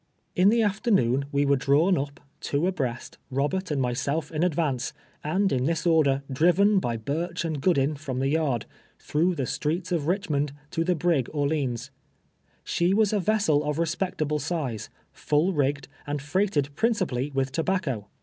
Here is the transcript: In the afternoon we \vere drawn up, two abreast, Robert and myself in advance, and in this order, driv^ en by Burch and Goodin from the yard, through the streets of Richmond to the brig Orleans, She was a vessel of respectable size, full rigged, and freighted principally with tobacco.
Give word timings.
In 0.35 0.49
the 0.49 0.63
afternoon 0.63 1.25
we 1.31 1.43
\vere 1.43 1.55
drawn 1.55 1.95
up, 1.95 2.19
two 2.39 2.65
abreast, 2.65 3.19
Robert 3.29 3.69
and 3.69 3.79
myself 3.79 4.31
in 4.31 4.41
advance, 4.43 4.93
and 5.23 5.51
in 5.51 5.65
this 5.65 5.85
order, 5.85 6.23
driv^ 6.27 6.57
en 6.57 6.79
by 6.79 6.97
Burch 6.97 7.45
and 7.45 7.61
Goodin 7.61 7.93
from 7.95 8.17
the 8.17 8.27
yard, 8.29 8.65
through 8.97 9.35
the 9.35 9.45
streets 9.45 9.91
of 9.91 10.07
Richmond 10.07 10.53
to 10.71 10.83
the 10.83 10.95
brig 10.95 11.29
Orleans, 11.33 11.91
She 12.63 12.95
was 12.95 13.13
a 13.13 13.19
vessel 13.19 13.63
of 13.63 13.77
respectable 13.77 14.39
size, 14.39 14.89
full 15.11 15.53
rigged, 15.53 15.87
and 16.07 16.19
freighted 16.19 16.75
principally 16.75 17.29
with 17.29 17.51
tobacco. 17.51 18.07